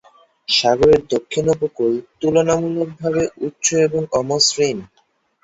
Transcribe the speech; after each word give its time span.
সাগরের 0.47 1.01
দক্ষিণ 1.09 1.45
উপকূল 1.55 1.91
তুলনামূলকভাবে 2.19 3.23
উচ্চ 3.47 3.67
এবং 3.87 4.01
অমসৃণ। 4.19 4.77